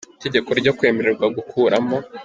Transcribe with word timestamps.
Itegeko 0.17 0.49
ryo 0.59 0.71
kwemererwa 0.77 1.25
gukuramo 1.35 1.97